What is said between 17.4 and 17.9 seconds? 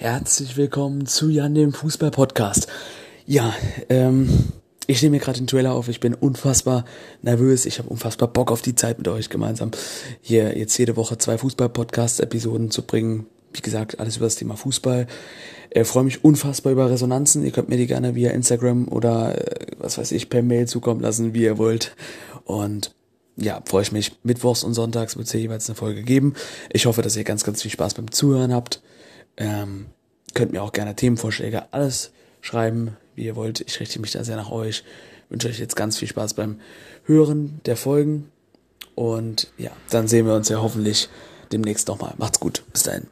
Ihr könnt mir die